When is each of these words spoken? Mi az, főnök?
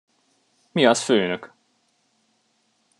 Mi 0.73 0.85
az, 0.85 1.03
főnök? 1.03 1.53